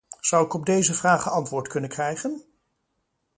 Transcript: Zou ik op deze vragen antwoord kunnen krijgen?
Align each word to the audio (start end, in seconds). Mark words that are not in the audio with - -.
Zou 0.19 0.45
ik 0.45 0.53
op 0.53 0.65
deze 0.65 0.93
vragen 0.93 1.31
antwoord 1.31 1.67
kunnen 1.67 1.89
krijgen? 1.89 2.43